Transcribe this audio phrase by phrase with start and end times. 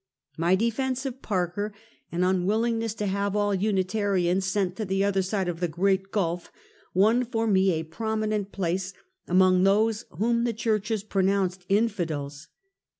[0.35, 1.75] My defense of Parker
[2.11, 6.51] and unwillingness to have all Unitarians sent to the other side of the Great Gulf,
[6.95, 8.95] won for me a prominent place
[9.27, 12.47] among those whom the churches pronounced" Infidels."